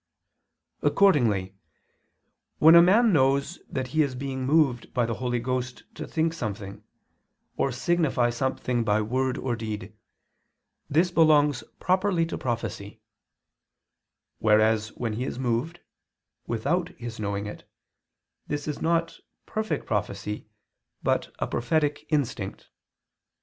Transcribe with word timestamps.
Accordingly, 0.81 1.53
when 2.57 2.73
a 2.73 2.81
man 2.81 3.13
knows 3.13 3.59
that 3.69 3.89
he 3.89 4.01
is 4.01 4.15
being 4.15 4.47
moved 4.47 4.91
by 4.95 5.05
the 5.05 5.13
Holy 5.13 5.37
Ghost 5.37 5.83
to 5.93 6.07
think 6.07 6.33
something, 6.33 6.83
or 7.55 7.71
signify 7.71 8.31
something 8.31 8.83
by 8.83 9.03
word 9.03 9.37
or 9.37 9.55
deed, 9.55 9.93
this 10.89 11.11
belongs 11.11 11.63
properly 11.79 12.25
to 12.25 12.35
prophecy; 12.35 12.99
whereas 14.39 14.87
when 14.93 15.13
he 15.13 15.23
is 15.23 15.37
moved, 15.37 15.81
without 16.47 16.89
his 16.97 17.19
knowing 17.19 17.45
it, 17.45 17.63
this 18.47 18.67
is 18.67 18.81
not 18.81 19.19
perfect 19.45 19.85
prophecy, 19.85 20.47
but 21.03 21.31
a 21.37 21.45
prophetic 21.45 22.07
instinct. 22.09 22.69